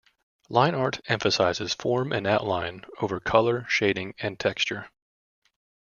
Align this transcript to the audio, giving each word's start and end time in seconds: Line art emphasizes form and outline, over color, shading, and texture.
Line 0.49 0.73
art 0.73 0.99
emphasizes 1.11 1.75
form 1.75 2.11
and 2.11 2.25
outline, 2.25 2.85
over 3.01 3.19
color, 3.19 3.67
shading, 3.69 4.15
and 4.17 4.39
texture. 4.39 4.89